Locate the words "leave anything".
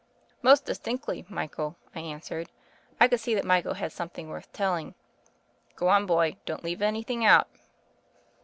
6.63-7.23